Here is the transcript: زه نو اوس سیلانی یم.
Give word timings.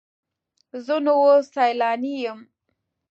زه 0.85 0.95
نو 1.05 1.13
اوس 1.27 1.45
سیلانی 1.55 2.13
یم. 2.23 2.39